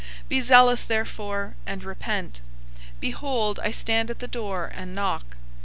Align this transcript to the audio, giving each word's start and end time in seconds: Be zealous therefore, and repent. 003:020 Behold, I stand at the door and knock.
Be 0.27 0.41
zealous 0.41 0.81
therefore, 0.81 1.53
and 1.67 1.83
repent. 1.83 2.41
003:020 2.95 2.99
Behold, 3.01 3.59
I 3.61 3.69
stand 3.69 4.09
at 4.09 4.17
the 4.17 4.27
door 4.27 4.71
and 4.73 4.95
knock. 4.95 5.35